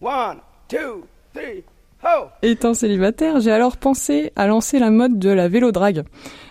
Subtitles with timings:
[0.00, 1.64] One, two, three,
[2.02, 2.26] ho!
[2.42, 6.04] Étant célibataire, j'ai alors pensé à lancer la mode de la vélo drague.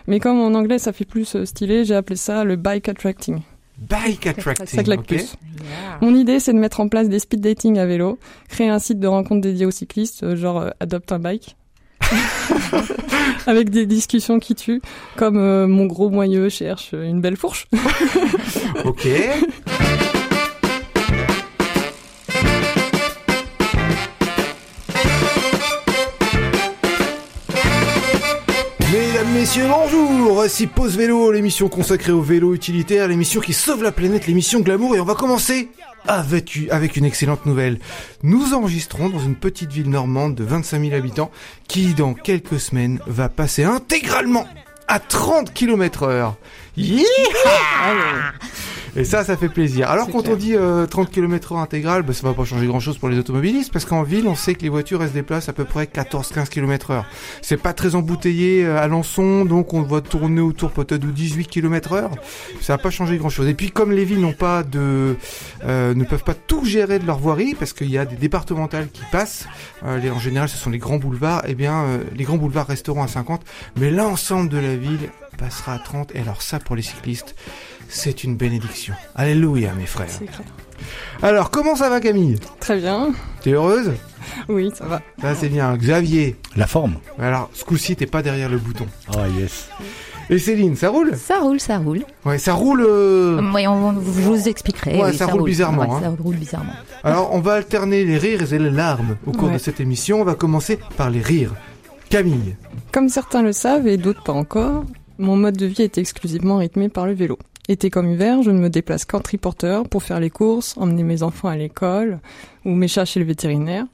[0.08, 3.42] Mais comme en anglais ça fait plus euh, stylé, j'ai appelé ça le bike attracting.
[3.78, 4.66] Bike attracting.
[4.68, 5.36] Ça claque plus.
[6.02, 8.18] Mon idée, c'est de mettre en place des speed dating à vélo,
[8.50, 11.56] créer un site de rencontre dédié aux cyclistes, euh, genre euh, adopte un bike.
[13.48, 14.82] Avec des discussions qui tuent,
[15.18, 17.68] comme euh, mon gros moyeu cherche une belle fourche.
[18.86, 19.08] Ok.
[29.46, 34.26] messieurs, bonjour Voici Pause Vélo, l'émission consacrée au vélo utilitaire, l'émission qui sauve la planète,
[34.26, 35.70] l'émission glamour, et on va commencer
[36.08, 36.56] avec,
[36.96, 37.78] une excellente nouvelle.
[38.24, 41.30] Nous enregistrons dans une petite ville normande de 25 000 habitants
[41.68, 44.48] qui, dans quelques semaines, va passer intégralement
[44.88, 46.38] à 30 km heure.
[48.96, 49.90] Et ça, ça fait plaisir.
[49.90, 50.34] Alors quand clair.
[50.34, 53.18] on dit euh, 30 km heure intégral, bah, ça va pas changer grand-chose pour les
[53.18, 55.86] automobilistes, parce qu'en ville, on sait que les voitures, elles se déplacent à peu près
[55.86, 57.06] 14-15 km heure.
[57.42, 61.48] C'est pas très embouteillé euh, à Lançon, donc on va tourner autour peut-être de 18
[61.48, 62.12] km heure.
[62.62, 63.48] Ça va pas changer grand-chose.
[63.48, 65.16] Et puis comme les villes n'ont pas de,
[65.64, 68.90] euh, ne peuvent pas tout gérer de leur voirie, parce qu'il y a des départementales
[68.90, 69.48] qui passent,
[69.84, 72.68] euh, les, en général ce sont les grands boulevards, et bien euh, les grands boulevards
[72.68, 73.42] resteront à 50,
[73.78, 76.16] mais l'ensemble de la ville passera à 30.
[76.16, 77.36] Et alors ça, pour les cyclistes,
[77.90, 78.94] c'est une bénédiction.
[79.16, 80.10] Alléluia, mes frères.
[81.22, 82.38] Alors, comment ça va, Camille?
[82.60, 83.10] Très bien.
[83.42, 83.94] T'es heureuse?
[84.50, 85.02] Oui, ça va.
[85.22, 85.76] Ça, c'est bien.
[85.78, 86.96] Xavier La forme.
[87.20, 88.86] Alors, ce coup-ci, t'es pas derrière le bouton.
[89.16, 89.70] Ah yes.
[90.30, 91.16] Et Céline, ça roule?
[91.16, 92.02] Ça roule, ça roule.
[92.26, 92.84] Ouais, ça roule...
[92.88, 94.98] euh, Oui, on, je vous expliquerai.
[95.00, 96.00] Ouais, oui, ça roule bizarrement, Ouais, hein.
[96.02, 96.74] Ça roule bizarrement.
[97.04, 99.54] Alors, on va alterner les rires et les larmes au cours Ouais.
[99.54, 100.22] de cette émission.
[100.22, 101.54] On va commencer par les rires.
[102.10, 102.56] Camille.
[102.92, 104.84] Comme certains le savent et d'autres pas encore,
[105.20, 107.38] mon mode de vie est exclusivement rythmé par le vélo.
[107.68, 111.24] Été comme hiver, je ne me déplace qu'en triporteur pour faire les courses, emmener mes
[111.24, 112.20] enfants à l'école,
[112.64, 113.86] ou mes chats chez le vétérinaire,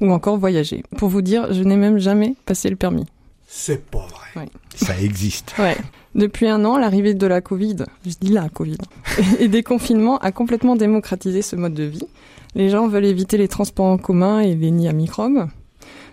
[0.00, 0.84] ou encore voyager.
[0.96, 3.06] Pour vous dire, je n'ai même jamais passé le permis.
[3.48, 4.48] C'est pas vrai.
[4.74, 5.54] Ça existe.
[5.58, 5.76] Ouais.
[6.14, 7.76] Depuis un an, l'arrivée de la Covid,
[8.06, 8.78] je dis la Covid,
[9.40, 12.06] et des confinements a complètement démocratisé ce mode de vie.
[12.54, 15.48] Les gens veulent éviter les transports en commun et les nids à microbes,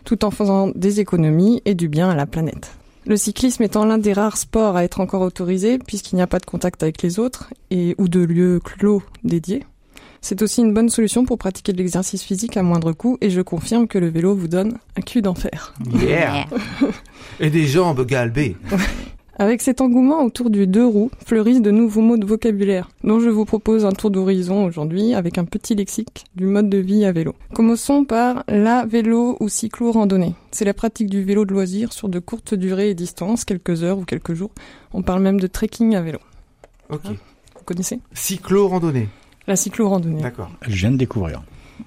[0.04, 2.72] tout en faisant des économies et du bien à la planète.
[3.06, 6.40] Le cyclisme étant l'un des rares sports à être encore autorisé, puisqu'il n'y a pas
[6.40, 9.64] de contact avec les autres et ou de lieux clos dédiés.
[10.22, 13.42] C'est aussi une bonne solution pour pratiquer de l'exercice physique à moindre coût et je
[13.42, 15.74] confirme que le vélo vous donne un cul d'enfer.
[15.94, 16.46] Yeah
[17.42, 18.56] Et des jambes galbées.
[19.40, 23.30] Avec cet engouement autour du deux roues, fleurissent de nouveaux mots de vocabulaire, dont je
[23.30, 27.12] vous propose un tour d'horizon aujourd'hui avec un petit lexique du mode de vie à
[27.12, 27.34] vélo.
[27.54, 30.36] Commençons par la vélo ou cyclo-randonnée.
[30.52, 33.98] C'est la pratique du vélo de loisir sur de courtes durées et distances, quelques heures
[33.98, 34.52] ou quelques jours.
[34.94, 36.20] On parle même de trekking à vélo.
[36.90, 37.08] Ok.
[37.08, 38.00] Vous connaissez?
[38.14, 39.10] Cyclo-randonnée.
[39.48, 40.22] La cyclo-randonnée.
[40.22, 40.52] D'accord.
[40.68, 41.42] Je viens de découvrir.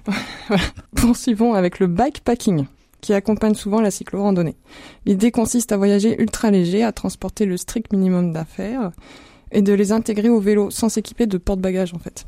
[0.95, 2.65] Poursuivons avec le bikepacking,
[3.01, 4.55] qui accompagne souvent la cyclo-randonnée.
[5.05, 8.91] L'idée consiste à voyager ultra léger, à transporter le strict minimum d'affaires
[9.51, 12.25] et de les intégrer au vélo sans s'équiper de porte-bagages en fait.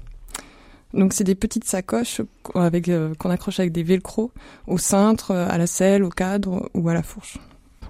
[0.94, 2.22] Donc c'est des petites sacoches
[2.56, 4.32] euh, qu'on accroche avec des velcro
[4.68, 7.38] au cintre, à la selle, au cadre ou à la fourche.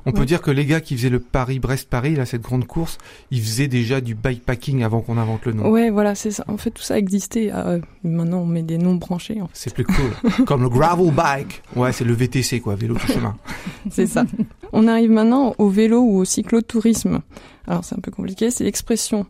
[0.05, 2.97] On peut dire que les gars qui faisaient le Paris-Brest-Paris, là, cette grande course,
[3.31, 5.69] ils faisaient déjà du bikepacking avant qu'on invente le nom.
[5.69, 6.43] Ouais, voilà, c'est ça.
[6.47, 7.51] En fait, tout ça existait.
[7.53, 9.41] euh, maintenant, on met des noms branchés.
[9.41, 9.53] en fait.
[9.53, 10.45] C'est plus cool.
[10.45, 11.61] Comme le gravel bike.
[11.75, 13.35] Ouais, c'est le VTC, quoi, vélo tout chemin.
[13.91, 14.25] C'est ça.
[14.73, 17.21] On arrive maintenant au vélo ou au cyclotourisme.
[17.67, 19.25] Alors c'est un peu compliqué, c'est l'expression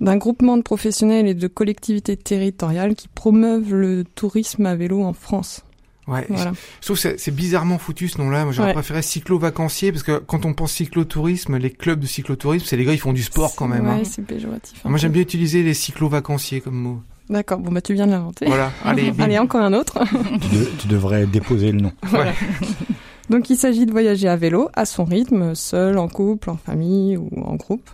[0.00, 5.12] d'un groupement de professionnels et de collectivités territoriales qui promeuvent le tourisme à vélo en
[5.12, 5.64] France.
[6.08, 6.26] Ouais.
[6.28, 6.52] Voilà.
[6.80, 8.44] Je trouve que c'est- bizarrement foutu ce nom-là.
[8.44, 8.74] Moi, j'aurais Ouais.
[8.74, 12.92] préféré cyclo-vacancier parce que quand on pense cyclotourisme, les clubs de cyclotourisme, c'est les gars,
[12.92, 13.86] ils font du sport quand même.
[13.86, 14.02] Ouais, hein.
[14.04, 14.84] c'est péjoratif.
[14.84, 17.00] un Moi, j'aime bien utiliser les cyclo-vacanciers comme mot.
[17.30, 18.46] D'accord, bon bah tu viens de l'inventer.
[18.46, 18.72] Voilà.
[18.84, 19.98] Allez, encore un autre.
[20.10, 21.92] Tu, de- tu devrais déposer le nom.
[22.02, 22.32] Voilà.
[23.30, 27.16] Donc il s'agit de voyager à vélo, à son rythme, seul, en couple, en famille
[27.16, 27.88] ou en groupe,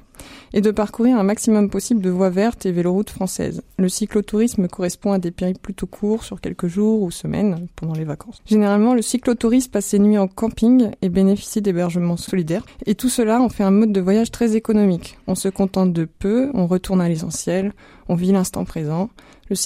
[0.53, 3.63] et de parcourir un maximum possible de voies vertes et véloroutes françaises.
[3.79, 8.05] Le cyclotourisme correspond à des périples plutôt courts sur quelques jours ou semaines pendant les
[8.05, 8.43] vacances.
[8.47, 12.65] Généralement, le cyclotouriste passe ses nuits en camping et bénéficie d'hébergements solidaires.
[12.87, 15.19] Et tout cela en fait un mode de voyage très économique.
[15.27, 17.73] On se contente de peu, on retourne à l'essentiel,
[18.09, 19.11] on vit l'instant présent.
[19.51, 19.57] Le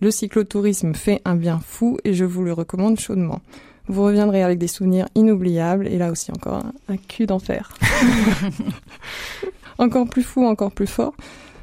[0.00, 3.40] le cyclotourisme fait un bien fou et je vous le recommande chaudement.
[3.88, 7.72] Vous reviendrez avec des souvenirs inoubliables et là aussi encore un, un cul d'enfer.
[9.78, 11.14] encore plus fou, encore plus fort.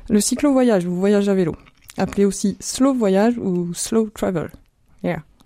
[0.09, 1.55] Le cyclo-voyage ou voyage à vélo,
[1.97, 4.49] appelé aussi slow voyage ou slow travel.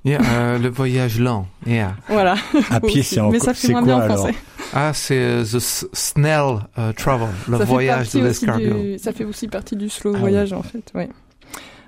[0.04, 1.46] Yeah, euh, le voyage lent.
[1.68, 1.96] Yeah.
[2.08, 2.36] Voilà.
[2.72, 3.34] À pied, c'est encore.
[3.34, 4.36] Mais ça fait moins quoi bien en alors français.
[4.74, 8.60] Ah, c'est the s- snell euh, travel, le ça voyage de l'escargot.
[8.82, 10.92] du- Ça fait aussi partie du slow Ah voyage en fait.
[10.96, 11.08] Ouais.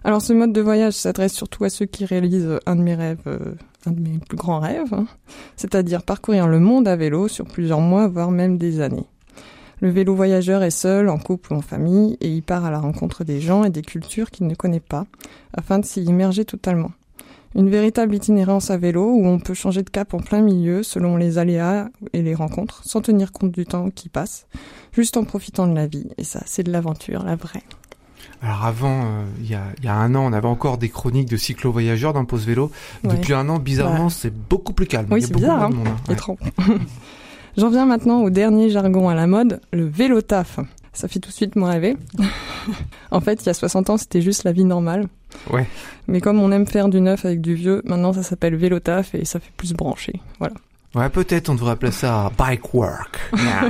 [0.06, 3.22] Alors ce mode de voyage s'adresse surtout à ceux qui réalisent un de mes rêves,
[3.28, 3.56] euh,
[3.86, 5.08] un de mes plus grands rêves, hein,
[5.56, 9.08] c'est-à-dire parcourir le monde à vélo sur plusieurs mois, voire même des années.
[9.80, 12.80] Le vélo voyageur est seul, en couple ou en famille, et il part à la
[12.80, 15.06] rencontre des gens et des cultures qu'il ne connaît pas,
[15.54, 16.92] afin de s'y immerger totalement.
[17.56, 21.18] Une véritable itinérance à vélo où on peut changer de cap en plein milieu selon
[21.18, 24.48] les aléas et les rencontres, sans tenir compte du temps qui passe,
[24.92, 26.10] juste en profitant de la vie.
[26.18, 27.64] Et ça, c'est de l'aventure, la vraie.
[28.44, 31.38] Alors avant, euh, il y, y a un an, on avait encore des chroniques de
[31.38, 32.72] cyclo-voyageurs dans Pause Vélo.
[33.06, 33.16] Ouais.
[33.16, 34.10] Depuis un an, bizarrement, Ouais.
[34.12, 35.07] c'est beaucoup plus calme.
[35.12, 35.69] Oui, c'est bizarre, hein.
[36.10, 36.13] hein.
[36.68, 36.78] Ouais.
[37.57, 40.60] J'en viens maintenant au dernier jargon à la mode, le vélo taf.
[40.92, 41.95] Ça fait tout de suite me rêver.
[43.12, 45.07] en fait, il y a 60 ans, c'était juste la vie normale.
[45.50, 45.66] Ouais.
[46.07, 49.16] Mais comme on aime faire du neuf avec du vieux, maintenant ça s'appelle vélo taf
[49.16, 50.19] et ça fait plus branché.
[50.39, 50.56] Voilà.
[50.95, 53.19] Ouais, peut-être on devrait appeler ça bike work.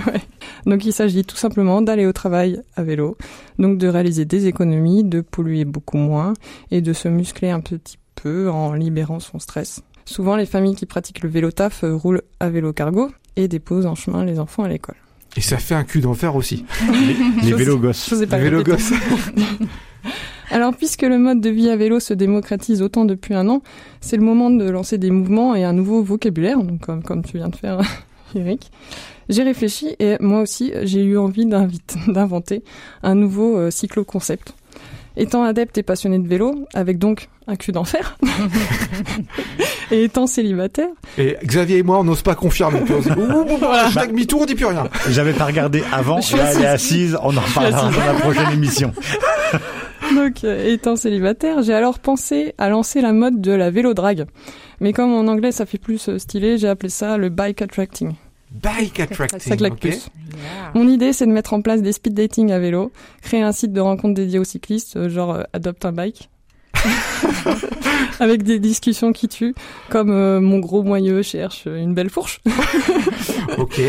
[0.66, 3.18] Donc il s'agit tout simplement d'aller au travail à vélo,
[3.60, 6.34] donc de réaliser des économies, de polluer beaucoup moins
[6.72, 9.82] et de se muscler un petit peu en libérant son stress.
[10.06, 13.86] Souvent les familles qui pratiquent le vélo taf euh, roulent à vélo cargo et déposent
[13.86, 14.96] en chemin les enfants à l'école.
[15.38, 16.66] Et ça fait un cul d'enfer aussi.
[17.42, 18.10] Les Je vélos sais- gosses.
[18.10, 18.38] Je sais pas
[20.52, 23.62] Alors, puisque le mode de vie à vélo se démocratise autant depuis un an,
[24.02, 27.38] c'est le moment de lancer des mouvements et un nouveau vocabulaire, donc comme, comme tu
[27.38, 27.80] viens de faire,
[28.36, 28.72] Eric.
[29.30, 31.46] J'ai réfléchi et moi aussi, j'ai eu envie
[32.08, 32.64] d'inventer
[33.04, 34.54] un nouveau euh, cyclo-concept.
[35.16, 38.18] Étant adepte et passionné de vélo, avec donc un cul d'enfer,
[39.92, 40.88] et étant célibataire,
[41.20, 42.80] Et Xavier et moi, on n'ose pas confirmer.
[42.80, 44.88] Puis on se dit, ouh, hashtag MeToo, on dit plus rien.
[45.10, 46.20] J'avais pas regardé avant.
[46.20, 47.16] Je suis Là, elle est assise.
[47.22, 48.92] On en reparlera dans la prochaine émission.
[50.16, 54.26] Donc, euh, étant célibataire, j'ai alors pensé à lancer la mode de la vélo drague.
[54.80, 58.14] Mais comme en anglais ça fait plus euh, stylé, j'ai appelé ça le bike attracting.
[58.52, 59.40] Bike attracting.
[59.40, 60.10] Ça claque plus.
[60.76, 62.92] Mon idée, c'est de mettre en place des speed dating à vélo,
[63.22, 66.30] créer un site de rencontre dédié aux cyclistes, euh, genre euh, adopte un bike.
[68.20, 69.56] Avec des discussions qui tuent,
[69.90, 72.42] comme euh, mon gros moyeu cherche une belle fourche.
[73.58, 73.82] Ok.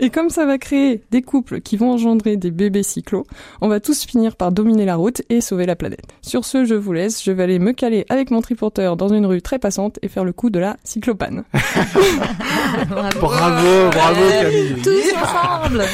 [0.00, 3.26] Et comme ça va créer des couples qui vont engendrer des bébés cyclos,
[3.60, 6.04] on va tous finir par dominer la route et sauver la planète.
[6.22, 9.26] Sur ce, je vous laisse, je vais aller me caler avec mon triporteur dans une
[9.26, 11.44] rue très passante et faire le coup de la cyclopane.
[12.88, 14.76] Bravo, bravo Camille.
[14.82, 15.84] Tous ensemble.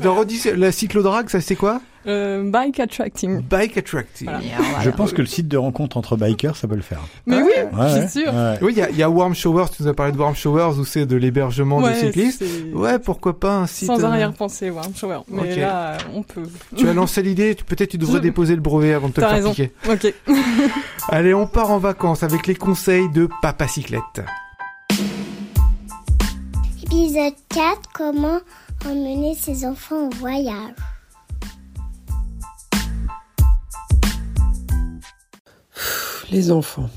[0.00, 0.24] Alors,
[0.56, 1.80] la cyclodrague, ça c'est quoi?
[2.06, 3.40] Euh, bike attracting.
[3.42, 4.26] Bike attracting.
[4.28, 4.80] Voilà.
[4.82, 7.00] Je pense que le site de rencontre entre bikers, ça peut le faire.
[7.26, 8.32] Mais Ah oui, Ouais, je suis sûre.
[8.34, 8.58] ouais.
[8.62, 10.34] Oui, il y a, il y a Warm Showers, tu nous as parlé de Warm
[10.34, 12.42] Showers où c'est de l'hébergement de Ouais, cyclistes.
[12.42, 13.88] c'est- Ouais, pourquoi pas un site.
[13.88, 15.18] Sans euh, arrière-pensée, ouais, shower.
[15.28, 15.56] Mais Ok.
[15.58, 16.42] là, on peut.
[16.76, 19.26] Tu as lancé l'idée, peut-être tu devrais Je- déposer le brevet avant de te le
[19.26, 19.50] faire raison.
[19.50, 19.72] piquer.
[19.90, 20.14] Ok.
[21.10, 24.22] Allez, on part en vacances avec les conseils de Papa Cyclette.
[26.82, 28.38] Épisode 4 Comment
[28.86, 30.54] emmener ses enfants au voyage
[36.30, 36.88] Les enfants.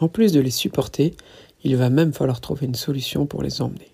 [0.00, 1.14] En plus de les supporter,
[1.62, 3.92] il va même falloir trouver une solution pour les emmener.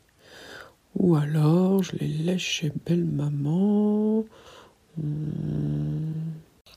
[0.96, 4.24] Ou alors, je les laisse chez belle maman.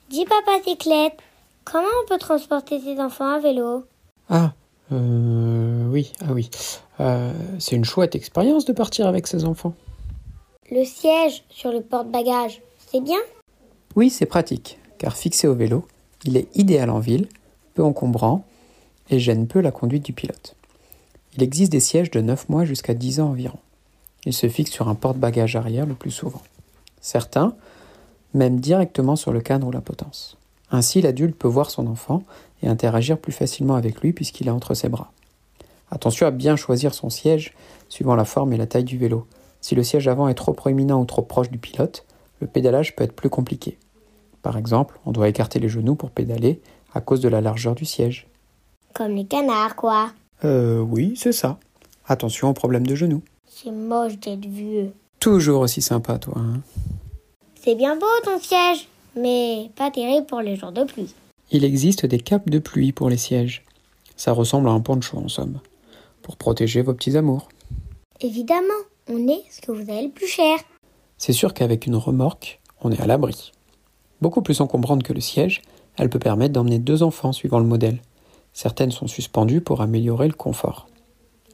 [0.09, 1.19] Dis papa Cyclette,
[1.63, 3.85] comment on peut transporter ses enfants à vélo?
[4.29, 4.53] Ah,
[4.91, 6.49] euh, oui, ah oui.
[6.99, 9.75] Euh, c'est une chouette expérience de partir avec ses enfants.
[10.71, 12.61] Le siège sur le porte-bagages,
[12.91, 13.19] c'est bien?
[13.95, 15.85] Oui, c'est pratique, car fixé au vélo,
[16.25, 17.27] il est idéal en ville,
[17.83, 18.45] encombrant
[19.09, 20.55] et gêne peu la conduite du pilote.
[21.35, 23.59] Il existe des sièges de 9 mois jusqu'à 10 ans environ.
[24.25, 26.41] Il se fixe sur un porte-bagages arrière le plus souvent.
[26.99, 27.55] Certains,
[28.33, 30.37] même directement sur le cadre ou la potence.
[30.71, 32.23] Ainsi, l'adulte peut voir son enfant
[32.61, 35.11] et interagir plus facilement avec lui puisqu'il est entre ses bras.
[35.89, 37.53] Attention à bien choisir son siège
[37.87, 39.27] suivant la forme et la taille du vélo.
[39.61, 42.05] Si le siège avant est trop proéminent ou trop proche du pilote,
[42.41, 43.77] le pédalage peut être plus compliqué.
[44.41, 46.61] Par exemple, on doit écarter les genoux pour pédaler
[46.93, 48.27] à cause de la largeur du siège.
[48.93, 50.11] Comme les canards, quoi.
[50.43, 51.57] Euh oui, c'est ça.
[52.07, 53.21] Attention aux problèmes de genoux.
[53.47, 54.91] C'est moche d'être vieux.
[55.19, 56.35] Toujours aussi sympa, toi.
[56.37, 56.61] Hein
[57.61, 61.13] C'est bien beau ton siège, mais pas terrible pour les jours de pluie.
[61.51, 63.63] Il existe des capes de pluie pour les sièges.
[64.15, 65.59] Ça ressemble à un poncho en somme.
[66.21, 67.47] Pour protéger vos petits amours.
[68.21, 70.57] Évidemment, on est ce que vous avez le plus cher.
[71.17, 73.51] C'est sûr qu'avec une remorque, on est à l'abri.
[74.21, 75.61] Beaucoup plus encombrante que le siège,
[75.97, 78.01] elle peut permettre d'emmener deux enfants suivant le modèle.
[78.53, 80.87] Certaines sont suspendues pour améliorer le confort.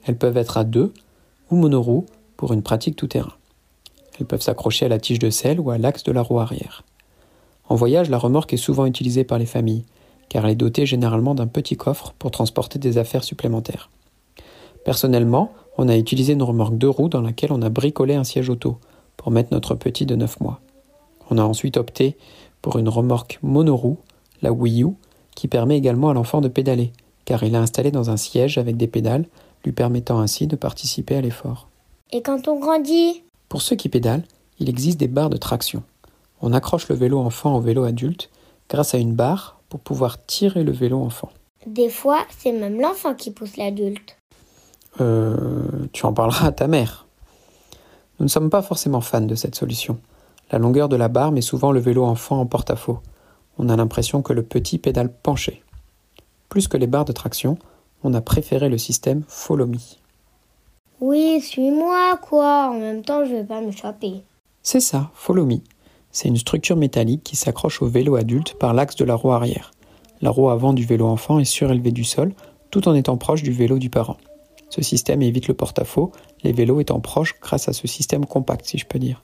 [0.05, 0.93] Elles peuvent être à deux
[1.49, 2.05] ou monoroues
[2.37, 3.33] pour une pratique tout-terrain.
[4.19, 6.83] Elles peuvent s'accrocher à la tige de selle ou à l'axe de la roue arrière.
[7.69, 9.85] En voyage, la remorque est souvent utilisée par les familles,
[10.29, 13.89] car elle est dotée généralement d'un petit coffre pour transporter des affaires supplémentaires.
[14.83, 18.49] Personnellement, on a utilisé une remorque deux roues dans laquelle on a bricolé un siège
[18.49, 18.77] auto
[19.17, 20.59] pour mettre notre petit de 9 mois.
[21.29, 22.17] On a ensuite opté
[22.61, 23.97] pour une remorque monoroue,
[24.43, 24.89] la Wii U,
[25.35, 26.91] qui permet également à l'enfant de pédaler,
[27.25, 29.25] car il est installé dans un siège avec des pédales,
[29.65, 31.69] lui permettant ainsi de participer à l'effort.
[32.11, 33.23] Et quand on grandit?
[33.49, 34.25] Pour ceux qui pédalent,
[34.59, 35.81] il existe des barres de traction.
[36.41, 38.29] On accroche le vélo enfant au vélo adulte
[38.69, 41.29] grâce à une barre pour pouvoir tirer le vélo enfant.
[41.65, 44.17] Des fois, c'est même l'enfant qui pousse l'adulte.
[44.99, 47.07] Euh, tu en parleras à ta mère.
[48.19, 49.97] Nous ne sommes pas forcément fans de cette solution.
[50.51, 52.99] La longueur de la barre met souvent le vélo enfant en porte-à-faux.
[53.57, 55.63] On a l'impression que le petit pédale penché.
[56.49, 57.57] Plus que les barres de traction,
[58.03, 59.77] on a préféré le système Follow Me.
[61.01, 62.69] Oui, suis-moi, quoi.
[62.69, 64.23] En même temps, je vais pas m'échapper.
[64.61, 65.57] C'est ça, Follow Me.
[66.11, 69.71] C'est une structure métallique qui s'accroche au vélo adulte par l'axe de la roue arrière.
[70.21, 72.33] La roue avant du vélo enfant est surélevée du sol,
[72.71, 74.17] tout en étant proche du vélo du parent.
[74.69, 76.11] Ce système évite le porte-à-faux,
[76.43, 79.23] les vélos étant proches grâce à ce système compact, si je peux dire.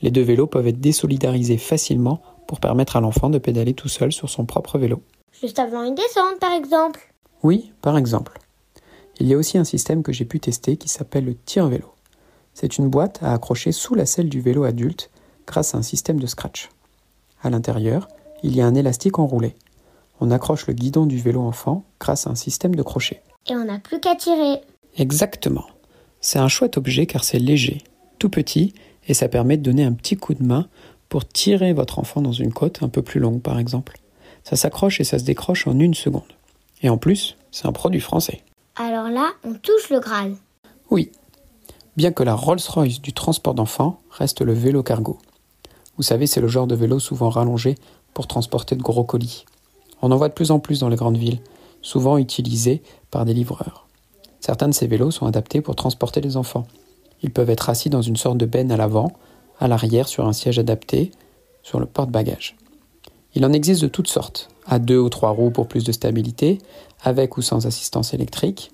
[0.00, 4.12] Les deux vélos peuvent être désolidarisés facilement pour permettre à l'enfant de pédaler tout seul
[4.12, 5.02] sur son propre vélo.
[5.40, 7.12] Juste avant une descente, par exemple.
[7.42, 8.38] Oui, par exemple.
[9.18, 11.92] Il y a aussi un système que j'ai pu tester qui s'appelle le tire-vélo.
[12.54, 15.10] C'est une boîte à accrocher sous la selle du vélo adulte
[15.46, 16.68] grâce à un système de scratch.
[17.42, 18.08] À l'intérieur,
[18.42, 19.54] il y a un élastique enroulé.
[20.20, 23.22] On accroche le guidon du vélo enfant grâce à un système de crochet.
[23.48, 24.60] Et on n'a plus qu'à tirer.
[24.96, 25.66] Exactement.
[26.20, 27.82] C'est un chouette objet car c'est léger,
[28.18, 28.74] tout petit,
[29.08, 30.68] et ça permet de donner un petit coup de main
[31.12, 33.98] pour tirer votre enfant dans une côte un peu plus longue par exemple.
[34.44, 36.22] Ça s'accroche et ça se décroche en une seconde.
[36.80, 38.40] Et en plus, c'est un produit français.
[38.76, 40.36] Alors là, on touche le Graal.
[40.90, 41.12] Oui,
[41.98, 45.18] bien que la Rolls-Royce du transport d'enfants reste le vélo cargo.
[45.98, 47.74] Vous savez, c'est le genre de vélo souvent rallongé
[48.14, 49.44] pour transporter de gros colis.
[50.00, 51.40] On en voit de plus en plus dans les grandes villes,
[51.82, 53.86] souvent utilisés par des livreurs.
[54.40, 56.66] Certains de ces vélos sont adaptés pour transporter les enfants.
[57.20, 59.12] Ils peuvent être assis dans une sorte de benne à l'avant,
[59.62, 61.12] à l'arrière sur un siège adapté,
[61.62, 62.56] sur le porte-bagages.
[63.36, 66.58] Il en existe de toutes sortes, à deux ou trois roues pour plus de stabilité,
[67.00, 68.72] avec ou sans assistance électrique.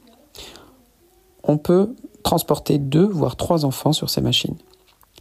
[1.44, 4.56] On peut transporter deux voire trois enfants sur ces machines.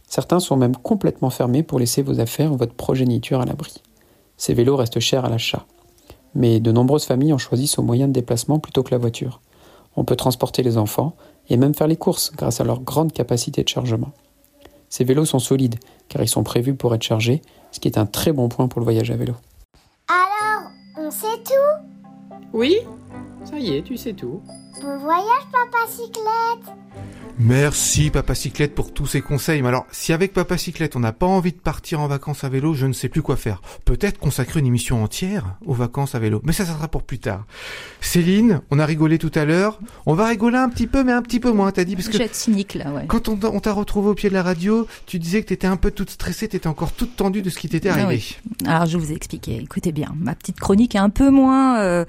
[0.08, 3.74] Certains sont même complètement fermés pour laisser vos affaires ou votre progéniture à l'abri.
[4.38, 5.66] Ces vélos restent chers à l'achat.
[6.34, 9.42] Mais de nombreuses familles ont choisi ce moyen de déplacement plutôt que la voiture.
[9.96, 11.14] On peut transporter les enfants
[11.50, 14.12] et même faire les courses grâce à leur grande capacité de chargement.
[14.88, 15.76] Ces vélos sont solides
[16.08, 17.42] car ils sont prévus pour être chargés,
[17.72, 19.34] ce qui est un très bon point pour le voyage à vélo.
[20.08, 22.34] Alors, on sait tout?
[22.52, 22.78] Oui,
[23.44, 24.42] ça y est, tu sais tout.
[24.82, 26.74] Bon voyage, papa cyclette
[27.40, 29.62] Merci Papa Cyclette pour tous ces conseils.
[29.62, 32.48] Mais alors, si avec Papa Cyclette on n'a pas envie de partir en vacances à
[32.48, 33.62] vélo, je ne sais plus quoi faire.
[33.84, 36.40] Peut-être consacrer une émission entière aux vacances à vélo.
[36.44, 37.46] Mais ça, ça sera pour plus tard.
[38.00, 39.78] Céline, on a rigolé tout à l'heure.
[40.04, 42.12] On va rigoler un petit peu, mais un petit peu moins, t'as dit, parce Je
[42.12, 43.04] vais que être cynique là, ouais.
[43.06, 45.68] quand on t'a- on t'a retrouvé au pied de la radio, tu disais que t'étais
[45.68, 48.22] un peu toute stressée, t'étais encore toute tendue de ce qui t'était Ah arrivé.
[48.66, 49.58] Alors je vous ai expliqué.
[49.62, 52.04] Écoutez bien, ma petite chronique est un peu moins euh,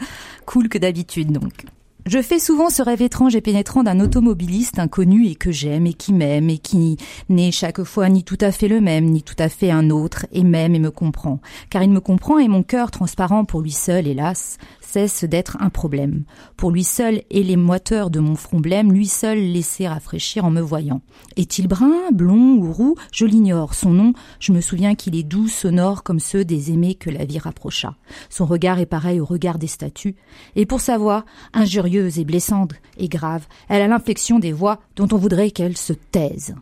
[0.48, 1.65] cool que d'habitude donc.
[2.09, 5.93] Je fais souvent ce rêve étrange et pénétrant d'un automobiliste inconnu et que j'aime et
[5.93, 6.97] qui m'aime et qui
[7.29, 10.25] n'est chaque fois ni tout à fait le même, ni tout à fait un autre,
[10.31, 11.39] et m'aime et me comprend.
[11.69, 15.69] Car il me comprend et mon cœur transparent pour lui seul, hélas, cesse d'être un
[15.69, 16.23] problème.
[16.57, 20.49] Pour lui seul et les moiteurs de mon front blême, lui seul laisser rafraîchir en
[20.49, 21.01] me voyant.
[21.37, 22.95] Est-il brun, blond ou roux?
[23.11, 23.75] Je l'ignore.
[23.75, 27.25] Son nom, je me souviens qu'il est doux, sonore comme ceux des aimés que la
[27.25, 27.93] vie rapprocha.
[28.31, 30.15] Son regard est pareil au regard des statues.
[30.55, 31.23] Et pour sa voix,
[32.07, 36.55] et blessante et grave, elle a l'inflexion des voix dont on voudrait qu'elle se taise.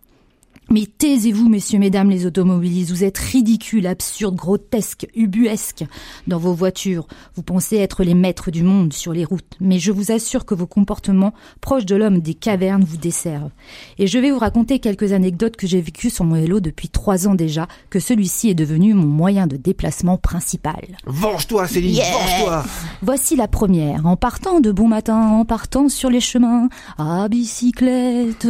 [0.69, 5.85] Mais taisez-vous, messieurs, mesdames les automobilistes, vous êtes ridicules, absurdes, grotesques, ubuesques
[6.27, 7.07] dans vos voitures.
[7.35, 10.55] Vous pensez être les maîtres du monde sur les routes, mais je vous assure que
[10.55, 13.51] vos comportements proches de l'homme des cavernes vous desservent.
[13.97, 17.27] Et je vais vous raconter quelques anecdotes que j'ai vécues sur mon vélo depuis trois
[17.29, 20.97] ans déjà, que celui-ci est devenu mon moyen de déplacement principal.
[21.05, 22.11] Venge-toi, Céline, Yeah.
[22.11, 22.65] venge-toi
[23.01, 24.05] Voici la première.
[24.05, 28.47] En partant de bon matin, en partant sur les chemins, à bicyclette,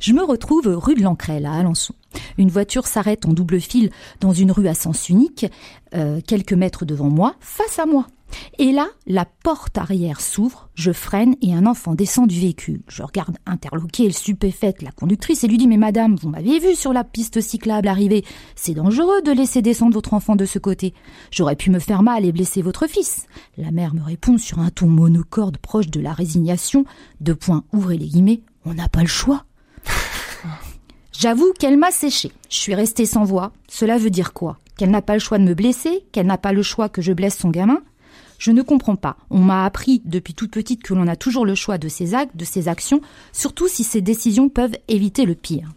[0.00, 1.02] je me retrouve rue de
[1.44, 1.94] à Alençon.
[2.38, 5.46] Une voiture s'arrête en double fil dans une rue à sens unique,
[5.94, 8.06] euh, quelques mètres devant moi, face à moi.
[8.58, 12.82] Et là, la porte arrière s'ouvre, je freine et un enfant descend du véhicule.
[12.88, 16.74] Je regarde interloqué et stupéfaite la conductrice et lui dis Mais madame, vous m'aviez vu
[16.74, 18.24] sur la piste cyclable arriver.
[18.56, 20.94] C'est dangereux de laisser descendre votre enfant de ce côté.
[21.30, 23.26] J'aurais pu me faire mal et blesser votre fils.
[23.56, 26.84] La mère me répond sur un ton monocorde proche de la résignation.
[27.20, 29.44] Deux points, ouvrez les guillemets, on n'a pas le choix.
[31.18, 32.32] J'avoue qu'elle m'a séché.
[32.50, 33.52] Je suis restée sans voix.
[33.68, 34.58] Cela veut dire quoi?
[34.76, 36.04] Qu'elle n'a pas le choix de me blesser?
[36.12, 37.80] Qu'elle n'a pas le choix que je blesse son gamin?
[38.38, 39.16] Je ne comprends pas.
[39.30, 42.36] On m'a appris depuis toute petite que l'on a toujours le choix de ses actes,
[42.36, 43.00] de ses actions,
[43.32, 45.70] surtout si ces décisions peuvent éviter le pire.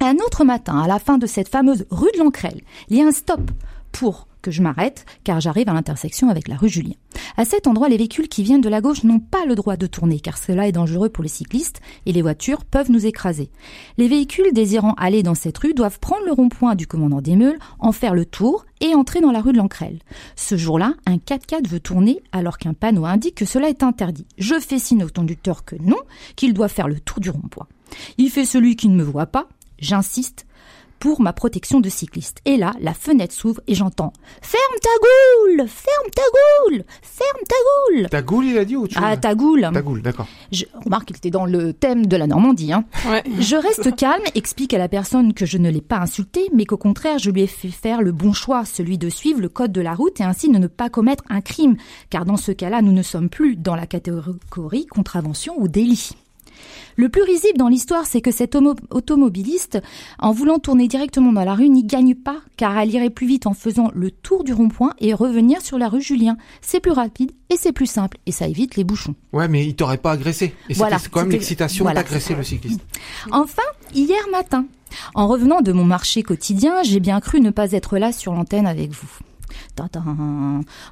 [0.00, 3.06] Un autre matin, à la fin de cette fameuse rue de l'Ancrelle, il y a
[3.06, 3.50] un stop
[3.92, 6.94] pour que je m'arrête car j'arrive à l'intersection avec la rue Julien.
[7.36, 9.86] À cet endroit, les véhicules qui viennent de la gauche n'ont pas le droit de
[9.86, 13.50] tourner car cela est dangereux pour les cyclistes et les voitures peuvent nous écraser.
[13.96, 17.58] Les véhicules désirant aller dans cette rue doivent prendre le rond-point du commandant des Meules,
[17.78, 20.00] en faire le tour et entrer dans la rue de l'Ancrelle.
[20.36, 24.26] Ce jour-là, un 4x4 veut tourner alors qu'un panneau indique que cela est interdit.
[24.36, 25.98] Je fais signe au conducteur que non,
[26.36, 27.66] qu'il doit faire le tour du rond-point.
[28.18, 29.48] Il fait celui qui ne me voit pas.
[29.78, 30.46] J'insiste
[30.98, 32.38] pour ma protection de cycliste.
[32.44, 37.54] Et là, la fenêtre s'ouvre et j'entends Ferme ta goule Ferme ta goule Ferme ta
[38.00, 40.26] goule Ta goule, il a dit ou chose Ah, ta goule Ta goule, d'accord.
[40.52, 42.72] je remarque qu'il était dans le thème de la Normandie.
[42.72, 42.84] Hein.
[43.08, 43.22] Ouais.
[43.40, 46.76] Je reste calme, explique à la personne que je ne l'ai pas insulté, mais qu'au
[46.76, 49.80] contraire, je lui ai fait faire le bon choix, celui de suivre le code de
[49.80, 51.76] la route et ainsi de ne pas commettre un crime,
[52.10, 56.10] car dans ce cas-là, nous ne sommes plus dans la catégorie contravention ou délit.
[56.96, 58.56] Le plus risible dans l'histoire, c'est que cet
[58.90, 59.80] automobiliste,
[60.18, 63.46] en voulant tourner directement dans la rue, n'y gagne pas, car elle irait plus vite
[63.46, 66.36] en faisant le tour du rond-point et revenir sur la rue Julien.
[66.60, 69.14] C'est plus rapide et c'est plus simple, et ça évite les bouchons.
[69.32, 70.54] Ouais, mais il t'aurait pas agressé.
[70.68, 72.80] Et Voilà, c'était quand même l'excitation voilà, d'agresser c'est le cycliste.
[73.32, 73.62] Enfin,
[73.94, 74.66] hier matin,
[75.14, 78.66] en revenant de mon marché quotidien, j'ai bien cru ne pas être là sur l'antenne
[78.66, 79.18] avec vous.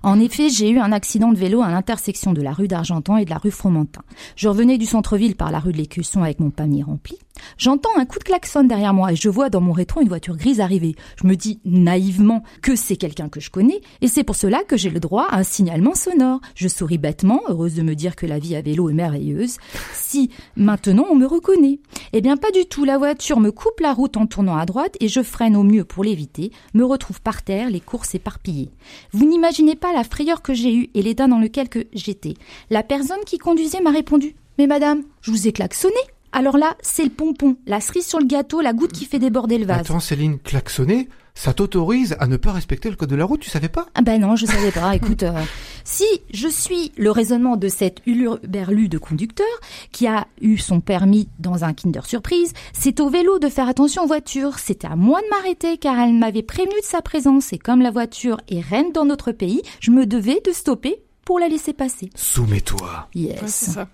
[0.02, 3.24] En effet, j'ai eu un accident de vélo à l'intersection de la rue d'Argentan et
[3.24, 4.02] de la rue Fromentin.
[4.36, 7.18] Je revenais du centre-ville par la rue de l'Écusson avec mon panier rempli.
[7.58, 10.37] J'entends un coup de klaxon derrière moi et je vois dans mon rétro une voiture
[10.37, 10.94] grise arriver.
[11.20, 14.76] Je me dis naïvement que c'est quelqu'un que je connais et c'est pour cela que
[14.76, 16.40] j'ai le droit à un signalement sonore.
[16.54, 19.56] Je souris bêtement, heureuse de me dire que la vie à vélo est merveilleuse.
[19.92, 21.80] Si maintenant on me reconnaît.
[22.12, 24.96] Eh bien pas du tout, la voiture me coupe la route en tournant à droite
[25.00, 28.70] et je freine au mieux pour l'éviter, me retrouve par terre, les courses éparpillées.
[29.12, 32.34] Vous n'imaginez pas la frayeur que j'ai eue et l'état dans lequel que j'étais.
[32.70, 35.94] La personne qui conduisait m'a répondu Mais madame, je vous ai klaxonné
[36.32, 39.58] alors là, c'est le pompon, la cerise sur le gâteau, la goutte qui fait déborder
[39.58, 39.80] le vase.
[39.80, 43.50] Attends, Céline, klaxonner, ça t'autorise à ne pas respecter le code de la route, tu
[43.50, 43.86] savais pas?
[43.94, 44.94] Ah ben non, je savais pas.
[44.96, 45.32] Écoute, euh,
[45.84, 49.46] si je suis le raisonnement de cette hurluberlu de conducteur
[49.92, 54.04] qui a eu son permis dans un Kinder Surprise, c'est au vélo de faire attention
[54.04, 54.58] aux voitures.
[54.58, 57.90] C'était à moi de m'arrêter car elle m'avait prévenu de sa présence et comme la
[57.90, 62.11] voiture est reine dans notre pays, je me devais de stopper pour la laisser passer.
[62.15, 63.08] Soumets-toi.
[63.15, 63.41] Yes.
[63.41, 63.89] Ouais, c'est ça.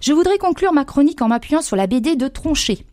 [0.00, 2.84] Je voudrais conclure ma chronique en m'appuyant sur la BD de Tronchet.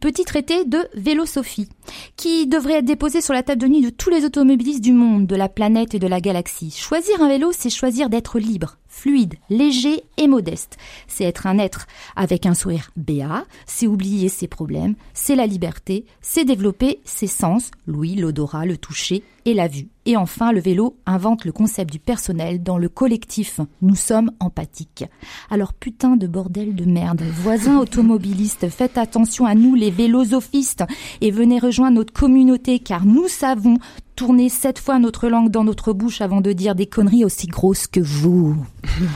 [0.00, 1.68] Petit traité de Vélosophie,
[2.16, 5.26] qui devrait être déposé sur la table de nuit de tous les automobilistes du monde,
[5.26, 6.70] de la planète et de la galaxie.
[6.70, 10.76] Choisir un vélo, c'est choisir d'être libre, fluide, léger et modeste.
[11.08, 16.06] C'est être un être avec un sourire béat, c'est oublier ses problèmes, c'est la liberté,
[16.20, 19.88] c'est développer ses sens, l'ouïe, l'odorat, le toucher et la vue.
[20.06, 23.60] Et enfin, le vélo invente le concept du personnel dans le collectif.
[23.82, 25.04] Nous sommes empathiques.
[25.50, 27.22] Alors putain de bordel de merde.
[27.42, 30.84] Voisins automobilistes, faites attention à nous les vélosophistes
[31.20, 33.78] et venez rejoindre notre communauté car nous savons
[34.16, 37.86] tourner sept fois notre langue dans notre bouche avant de dire des conneries aussi grosses
[37.86, 38.56] que vous.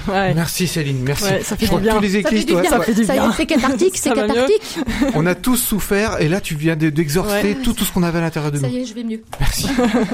[0.09, 0.35] Ouais.
[0.35, 1.25] Merci Céline, merci.
[1.25, 1.95] Ouais, ça fait Je du bien.
[1.95, 2.65] tous les Ça fait du bien.
[2.65, 4.79] ça Ça c'est cathartique, c'est Ça cathartique.
[5.15, 7.55] on a tous souffert et là tu viens de- d'exorcer Ouais.
[7.63, 8.75] tout, tout ce qu'on avait à l'intérieur de Ça nous.
[8.75, 9.23] y est, je vais mieux.
[9.39, 9.69] Merci.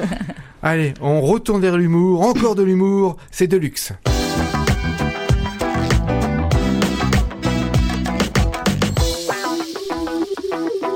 [0.63, 3.93] Allez, on retourne vers l'humour, encore de l'humour, c'est de luxe.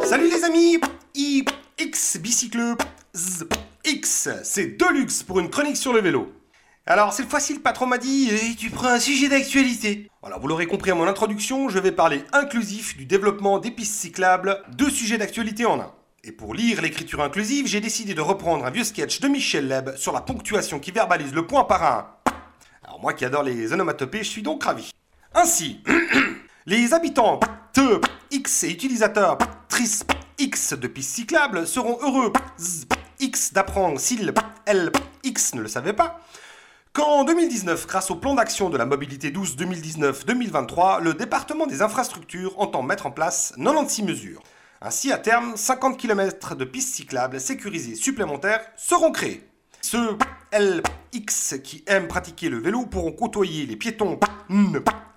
[0.05, 0.79] Salut les amis
[1.14, 1.44] I,
[1.79, 2.74] X, bicycle,
[3.14, 3.44] Z,
[3.88, 6.31] X, c'est Deluxe pour une chronique sur le vélo.
[6.85, 10.11] Alors, cette fois-ci, le patron m'a dit Eh, Tu prends un sujet d'actualité.
[10.20, 13.94] Voilà, vous l'aurez compris à mon introduction, je vais parler inclusif du développement des pistes
[13.94, 15.90] cyclables, deux sujets d'actualité en un.
[16.22, 19.96] Et pour lire l'écriture inclusive, j'ai décidé de reprendre un vieux sketch de Michel Leb
[19.96, 22.33] sur la ponctuation qui verbalise le point par un.
[22.85, 24.90] Alors, moi qui adore les onomatopées, je suis donc ravi.
[25.35, 25.83] Ainsi,
[26.66, 27.40] les habitants
[28.31, 30.05] X et utilisateurs TRIS,
[30.38, 32.33] X de pistes cyclables seront heureux
[33.20, 34.33] X d'apprendre s'ils
[34.66, 34.92] L,
[35.24, 36.20] X ne le savaient pas
[36.98, 42.59] qu'en 2019, grâce au plan d'action de la mobilité douce 2019-2023, le département des infrastructures
[42.59, 44.42] entend mettre en place 96 mesures.
[44.81, 49.46] Ainsi, à terme, 50 km de pistes cyclables sécurisées supplémentaires seront créées.
[49.81, 50.18] Ceux
[50.52, 54.18] LX qui aiment pratiquer le vélo pourront côtoyer les piétons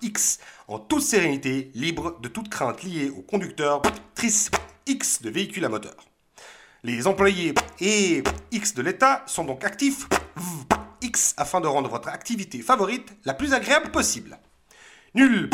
[0.02, 0.38] X
[0.68, 3.82] en toute sérénité, libre de toute crainte liée au conducteur
[4.14, 4.50] TRIS
[4.86, 6.11] X de véhicules à moteur.
[6.84, 10.08] Les employés et X de l'État sont donc actifs
[11.00, 14.36] X afin de rendre votre activité favorite la plus agréable possible.
[15.14, 15.48] Nul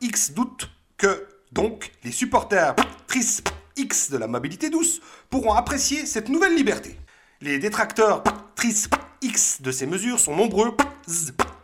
[0.00, 2.74] X doute que, donc, les supporters
[3.06, 3.42] TRIS
[3.76, 6.98] X de la mobilité douce pourront apprécier cette nouvelle liberté.
[7.40, 8.24] Les détracteurs
[8.56, 8.88] TRIS
[9.22, 10.76] X de ces mesures sont nombreux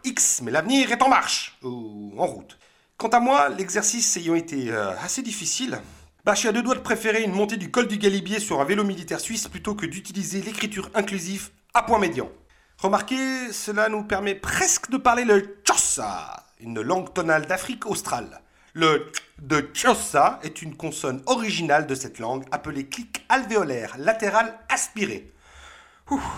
[0.05, 2.57] X, mais l'avenir est en marche, ou en route.
[2.99, 5.81] Quant à moi, l'exercice ayant été euh, assez difficile,
[6.25, 8.61] bah, je suis à deux doigts de préférer une montée du col du Galibier sur
[8.61, 12.31] un vélo militaire suisse plutôt que d'utiliser l'écriture inclusive à point médian.
[12.79, 18.43] Remarquez, cela nous permet presque de parler le Xhosa, une langue tonale d'Afrique australe.
[18.75, 25.33] Le de Xhosa est une consonne originale de cette langue appelée clic alvéolaire latéral aspiré.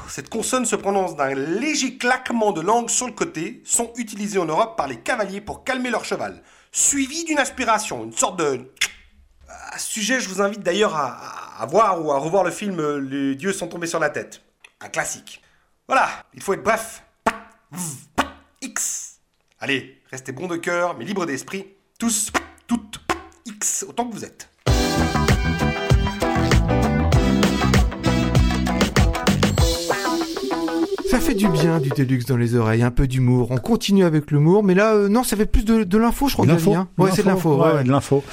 [0.08, 4.44] Cette consonne se prononce d'un léger claquement de langue sur le côté, son utilisé en
[4.44, 8.70] Europe par les cavaliers pour calmer leur cheval, suivi d'une aspiration, une sorte de...
[9.74, 11.06] À ce sujet, je vous invite d'ailleurs à,
[11.58, 14.10] à- à voir ou à revoir le film euh, Les dieux sont tombés sur la
[14.10, 14.42] tête.
[14.82, 15.40] Un classique.
[15.88, 17.02] Voilà, il faut être bref.
[18.60, 19.20] X.
[19.60, 21.64] Allez, restez bons de cœur, mais libres d'esprit.
[21.98, 22.30] Tous,
[22.66, 23.00] toutes,
[23.46, 24.48] X, autant que vous êtes.
[31.08, 33.48] Ça fait du bien du Deluxe dans les oreilles, un peu d'humour.
[33.50, 36.34] On continue avec l'humour, mais là, euh, non, ça fait plus de, de l'info, je
[36.34, 36.46] crois.
[36.46, 36.88] L'info, hein.
[36.96, 37.56] Ouais, c'est de l'info.
[37.56, 37.84] ouais, ouais, ouais.
[37.84, 38.24] de l'info.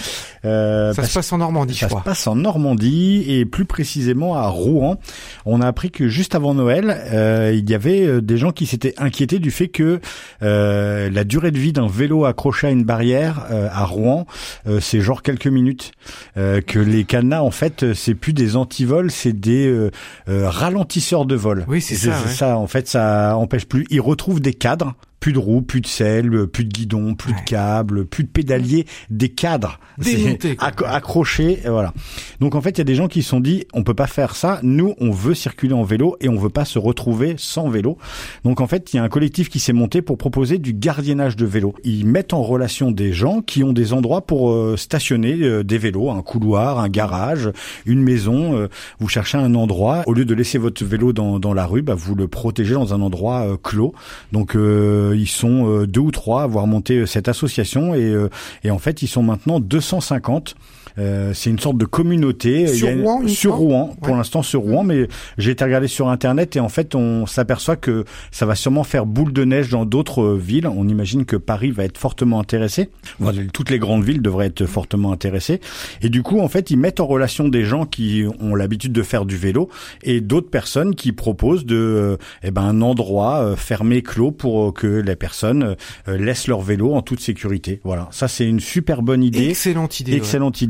[0.46, 2.02] Euh, Ça se passe en Normandie, je Ça se crois.
[2.04, 4.98] passe en Normandie et plus précisément à Rouen.
[5.46, 8.66] On a appris que juste avant Noël, euh, il y avait euh, des gens qui
[8.66, 10.00] s'étaient inquiétés du fait que
[10.42, 14.26] euh, la durée de vie d'un vélo accroché à une barrière euh, à Rouen,
[14.68, 15.92] euh, c'est genre quelques minutes.
[16.38, 19.90] Euh, que les cadenas, en fait, c'est plus des antivols, c'est des
[20.28, 21.66] ralentisseurs de vol.
[21.68, 22.32] Oui, c'est ça, ouais.
[22.34, 23.86] ça, en fait, ça empêche plus.
[23.90, 24.94] Ils retrouvent des cadres.
[25.20, 27.40] Plus de roues, plus de selle, plus de guidon, plus Ouais.
[27.40, 30.70] de câbles, plus de pédaliers, des cadres quoi.
[30.70, 31.94] acc- accrochés, voilà.
[32.40, 34.08] Donc en fait, il y a des gens qui se sont dit, on peut pas
[34.08, 34.60] faire ça.
[34.64, 37.98] Nous, on veut circuler en vélo et on veut pas se retrouver sans vélo.
[38.46, 41.36] Donc en fait, il y a un collectif qui s'est monté pour proposer du gardiennage
[41.36, 41.76] de vélo.
[41.84, 45.78] Ils mettent en relation des gens qui ont des endroits pour euh, stationner euh, des
[45.78, 47.50] vélos, un couloir, un garage,
[47.86, 48.56] une maison.
[48.56, 48.68] euh,
[49.00, 50.04] vous cherchez un endroit.
[50.08, 52.94] Au lieu de laisser votre vélo dans, dans la rue, bah, vous le protégez dans
[52.94, 53.94] un endroit euh, clos.
[54.32, 58.04] Donc euh, ils sont euh, deux ou trois à avoir monté euh, cette association et,
[58.04, 58.30] euh,
[58.64, 60.56] et en fait ils sont maintenant 250.
[61.00, 62.68] Euh, c'est une sorte de communauté.
[62.68, 63.96] Sur Il y a une- Rouen, sur Rouen.
[64.02, 64.18] Pour Ouais.
[64.18, 65.08] l'instant sur Rouen mais
[65.38, 69.06] j'ai été regarder sur internet et en fait on s'aperçoit que ça va sûrement faire
[69.06, 70.68] boule de neige dans d'autres euh, villes.
[70.68, 72.90] On imagine que Paris va être fortement intéressé.
[73.20, 75.62] Voilà, toutes les grandes villes devraient être fortement intéressées.
[76.02, 79.04] Et du coup en fait ils mettent en relation des gens qui ont l'habitude de
[79.04, 79.70] faire du vélo
[80.04, 84.88] et d'autres personnes qui proposent de euh, eh ben un endroit fermé clos pour que
[84.88, 85.76] les personnes
[86.08, 87.80] laissent leur vélo en toute sécurité.
[87.84, 88.08] Voilà.
[88.12, 89.50] Ça c'est une super bonne idée.
[89.50, 90.12] Excellente idée.
[90.14, 90.18] ouais.
[90.18, 90.62] Excellente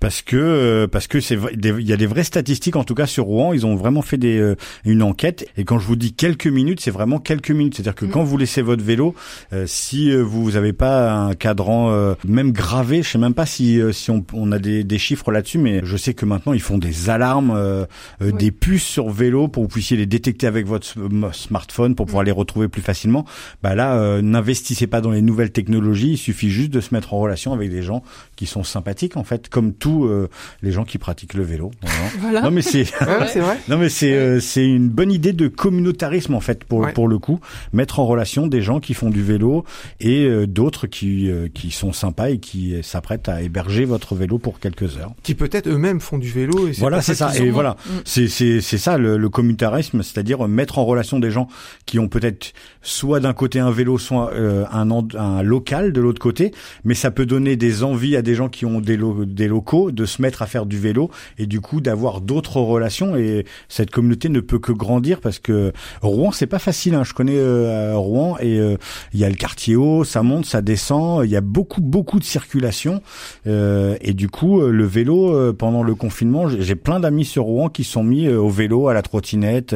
[0.00, 3.06] parce que euh, parce que c'est il y a des vraies statistiques en tout cas
[3.06, 5.46] sur Rouen ils ont vraiment fait des euh, une enquête.
[5.56, 7.74] Et quand je vous dis quelques minutes c'est vraiment quelques minutes.
[7.74, 9.14] C'est-à-dire que quand vous laissez votre vélo
[9.52, 13.46] euh, si euh, vous avez pas un cadran euh, même gravé je sais même pas
[13.46, 16.62] si si on, on a des, des chiffres là-dessus mais je sais que maintenant ils
[16.62, 17.84] font des alarmes euh,
[18.22, 21.94] euh, des puces sur vélo pour que vous puissiez les détecter avec votre sm- smartphone
[21.94, 23.24] pour pouvoir les retrouver plus facilement.
[23.62, 26.12] Bah là euh, n'investissez pas dans les nouvelles technologies.
[26.12, 28.02] Il suffit juste de se mettre en relation avec des gens
[28.36, 30.28] qui sont sympathiques en fait comme tous euh,
[30.62, 31.70] les gens qui pratiquent le vélo
[32.20, 32.42] Voilà.
[32.42, 36.40] Non mais c'est Ouais, non mais c'est euh, c'est une bonne idée de communautarisme en
[36.40, 36.92] fait pour Ouais.
[36.92, 37.38] pour le coup
[37.72, 39.64] mettre en relation des gens qui font du vélo
[40.00, 44.14] et euh, d'autres qui euh, qui sont sympas et qui euh, s'apprêtent à héberger votre
[44.14, 46.66] vélo pour quelques heures Qui peut-être eux-mêmes font du vélo.
[46.68, 47.30] Et voilà, c'est ça.
[47.36, 51.48] Et voilà, c'est c'est c'est ça le, le communautarisme, c'est-à-dire mettre en relation des gens
[51.86, 52.52] qui ont peut-être
[52.88, 56.52] soit d'un côté un vélo, soit euh, un un local de l'autre côté,
[56.84, 60.06] mais ça peut donner des envies à des gens qui ont des des locaux de
[60.06, 64.28] se mettre à faire du vélo et du coup d'avoir d'autres relations et cette communauté
[64.28, 65.72] ne peut que grandir parce que
[66.02, 66.94] Rouen c'est pas facile.
[66.94, 67.04] Hein.
[67.04, 68.76] Je connais euh, Rouen et euh,
[69.12, 72.18] il y a le quartier haut, ça monte, ça descend, il y a beaucoup beaucoup
[72.18, 73.02] de circulation
[73.46, 77.68] euh, et du coup, euh, le vélo, pendant le confinement, j'ai plein d'amis sur Rouen
[77.68, 79.74] qui sont mis au vélo, à la trottinette,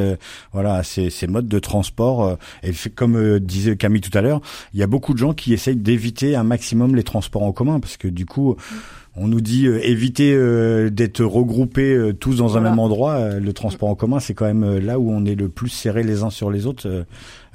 [0.51, 2.37] voilà, ces, modes de transport.
[3.03, 4.39] Comme euh, disait Camille tout à l'heure,
[4.73, 7.81] il y a beaucoup de gens qui essayent d'éviter un maximum les transports en commun
[7.81, 8.55] parce que du coup,
[9.15, 13.39] on nous dit euh, éviter euh, d'être regroupés euh, tous dans un même endroit.
[13.39, 16.23] Le transport en commun, c'est quand même là où on est le plus serrés les
[16.23, 17.05] uns sur les autres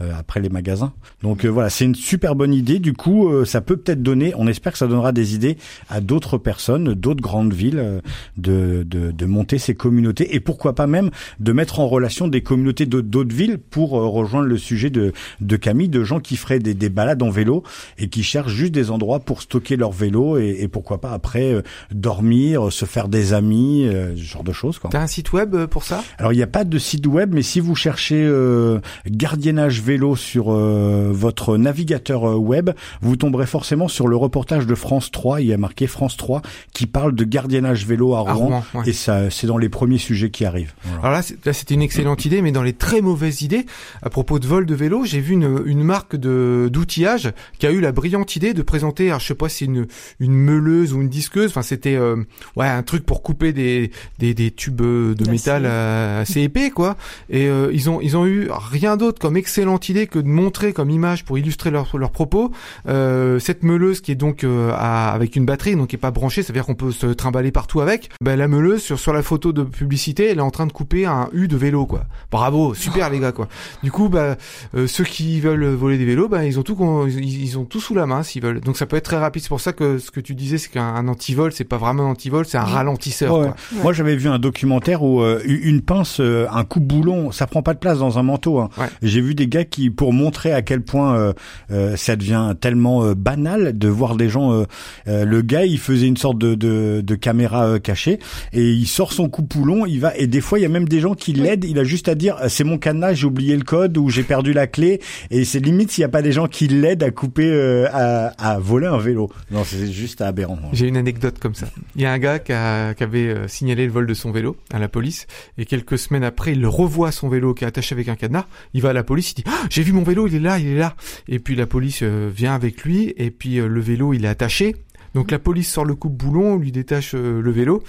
[0.01, 0.93] après les magasins.
[1.23, 2.79] Donc euh, voilà, c'est une super bonne idée.
[2.79, 5.57] Du coup, euh, ça peut peut-être donner, on espère que ça donnera des idées
[5.89, 8.01] à d'autres personnes, d'autres grandes villes, euh,
[8.37, 12.43] de, de, de monter ces communautés et pourquoi pas même de mettre en relation des
[12.43, 16.59] communautés d'autres villes pour euh, rejoindre le sujet de, de Camille, de gens qui feraient
[16.59, 17.63] des, des balades en vélo
[17.99, 21.55] et qui cherchent juste des endroits pour stocker leur vélo et, et pourquoi pas après
[21.55, 24.79] euh, dormir, se faire des amis, euh, ce genre de choses.
[24.91, 26.05] T'as un site web euh, pour ça?
[26.19, 30.17] Alors il n'y a pas de site web, mais si vous cherchez euh, gardiennage vélo
[30.17, 32.71] sur euh, votre navigateur euh, web,
[33.01, 35.41] vous tomberez forcément sur le reportage de France 3.
[35.41, 36.43] Il y a marqué France 3
[36.75, 38.31] qui parle de gardiennage vélo à Rouen.
[38.31, 38.91] À Rouen, ouais.
[38.91, 40.75] Et ça, c'est dans les premiers sujets qui arrivent.
[40.85, 40.99] Voilà.
[41.01, 41.13] Alors
[41.45, 43.65] là, c'était une excellente idée, mais dans les très mauvaises idées,
[44.03, 47.71] à propos de vol de vélo, j'ai vu une, une marque de d'outillage qui a
[47.71, 49.87] eu la brillante idée de présenter, alors, je sais pas si c'est une,
[50.21, 52.17] une meuleuse ou une disqueuse, enfin c'était euh,
[52.57, 56.97] ouais un truc pour couper des, des, des tubes de métal assez épais quoi.
[57.31, 59.37] Et euh, ils ont ils ont eu rien d'autre comme
[59.79, 62.51] excellente idée que de montrer comme image pour illustrer leurs leurs propos
[62.89, 66.11] euh, cette meuleuse qui est donc euh, à- avec une batterie donc qui est pas
[66.11, 68.11] branchée, ça veut dire qu'on peut se trimballer partout avec.
[68.21, 71.07] Ben la meuleuse sur sur la photo de publicité, elle est en train de couper
[71.07, 72.05] un U de vélo quoi.
[72.31, 73.49] Bravo, super les gars quoi.
[73.83, 74.37] Du coup bah
[74.75, 76.77] euh, ceux qui veulent voler des vélos, bah ils ont tout
[77.09, 78.61] ils, ils ont tout sous la main s'ils veulent.
[78.61, 79.43] Donc ça peut être très rapide.
[79.43, 82.05] C'est pour ça que ce que tu disais c'est qu'un un antivol, c'est pas vraiment
[82.05, 83.47] un antivol, c'est un ralentisseur Ouais.
[83.49, 83.57] quoi.
[83.83, 87.75] Moi, j'avais vu un documentaire où euh, une pince, euh, un coupe-boulon, ça prend pas
[87.75, 88.59] de place dans un manteau.
[88.59, 88.71] Hein.
[88.79, 88.87] Ouais.
[89.03, 91.33] J'ai vu des gars qui, pour montrer à quel point euh,
[91.71, 94.65] euh, ça devient tellement euh, banal de voir des gens.
[95.07, 98.19] le gars, il faisait une sorte de, de, de caméra cachée
[98.53, 100.17] et il sort son coupe-boulon, il va.
[100.17, 101.65] Et des fois, il y a même des gens qui l'aident.
[101.65, 104.53] Il a juste à dire, c'est mon cadenas, j'ai oublié le code ou j'ai perdu
[104.53, 105.01] la clé.
[105.31, 108.59] Et c'est limite s'il y a pas des gens qui l'aident à couper, à, à
[108.59, 109.31] voler un vélo.
[109.51, 110.59] Non, c'est juste aberrant.
[110.73, 111.67] J'ai une anecdote comme ça.
[111.97, 114.57] Il y a un gars qui, a- qui avait signalé le vol de son vélo
[114.73, 115.27] à la police
[115.57, 118.47] et quelques semaines après, il revoit son vélo qui est attaché avec un cadenas.
[118.75, 120.69] Il va à la police, il dit "J'ai vu mon vélo, il est là, il
[120.69, 120.95] est là."
[121.29, 124.29] Et puis la police euh, vient avec lui et puis euh, le vélo, il est
[124.29, 124.77] attaché.
[125.15, 127.83] Donc la police sort le coupe-boulon, lui détache euh, le vélo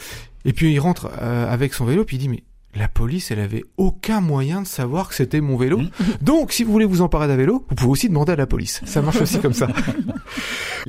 [0.46, 2.44] et puis il rentre euh, avec son vélo puis il dit "Mais
[2.76, 5.82] la police, elle avait aucun moyen de savoir que c'était mon vélo.
[6.22, 8.82] Donc, si vous voulez vous emparer d'un vélo, vous pouvez aussi demander à la police.
[8.86, 9.68] Ça marche aussi comme ça.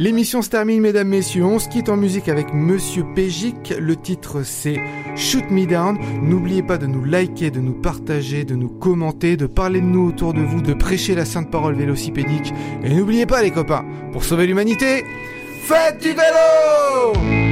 [0.01, 1.45] L'émission se termine, mesdames, messieurs.
[1.45, 3.75] On se quitte en musique avec Monsieur Pégic.
[3.79, 4.81] Le titre, c'est
[5.15, 5.99] Shoot Me Down.
[6.23, 10.09] N'oubliez pas de nous liker, de nous partager, de nous commenter, de parler de nous
[10.09, 12.51] autour de vous, de prêcher la sainte parole vélocipédique.
[12.83, 15.05] Et n'oubliez pas, les copains, pour sauver l'humanité,
[15.65, 17.51] faites du vélo!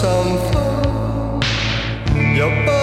[0.00, 1.42] Some fun.
[2.36, 2.77] Your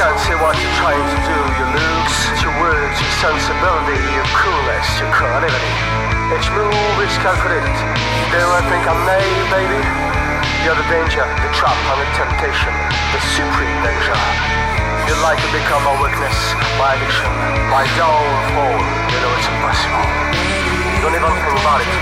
[0.00, 1.36] can't see what you're trying to do.
[1.60, 5.76] Your looks, your words, your sensibility, your coolness, your credibility.
[6.32, 7.68] Each move is calculated.
[8.32, 9.76] Do I think I'm naive, baby?
[10.64, 12.72] You're the danger, the trap, and the temptation,
[13.12, 14.16] the supreme danger.
[15.04, 16.38] You'd like to become my weakness,
[16.80, 17.28] my addiction,
[17.68, 18.80] my downfall.
[19.04, 20.00] You know it's impossible.
[21.04, 21.92] Don't even think about it.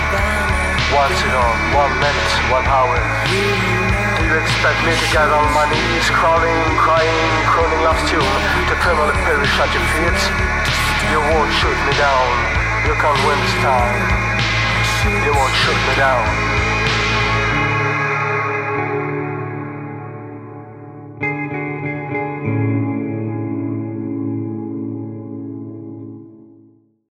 [0.94, 4.07] One second, one minute, one hour.
[4.28, 8.20] You expect me to get on my knees, crawling, crying, crooning last tune
[8.68, 10.20] to criminal perish at your feet?
[11.08, 12.28] You won't shoot me down.
[12.84, 13.96] You can't win this time.
[15.24, 16.67] You won't shoot me down.